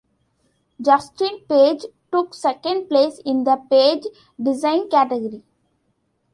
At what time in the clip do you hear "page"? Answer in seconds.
1.47-1.85, 3.69-4.03